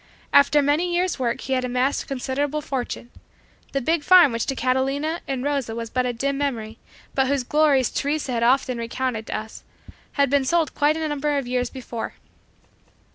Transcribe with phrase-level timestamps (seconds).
[0.33, 3.11] After many years' work he had amassed a considerable fortune.
[3.71, 6.79] The big farm which to Catalina and Rosa was but a dim memory,
[7.13, 9.63] but whose glories Teresa had often recounted to us,
[10.13, 12.15] had been sold quite a number of years before.